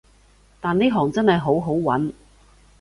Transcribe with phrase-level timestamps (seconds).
[0.59, 2.11] 但呢行真係好好搵